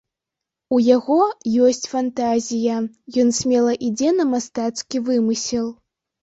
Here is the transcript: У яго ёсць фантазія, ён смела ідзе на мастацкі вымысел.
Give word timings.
У 0.75 0.77
яго 0.85 1.17
ёсць 1.65 1.89
фантазія, 1.91 2.77
ён 3.25 3.29
смела 3.41 3.77
ідзе 3.89 4.09
на 4.17 4.25
мастацкі 4.33 4.97
вымысел. 5.13 5.71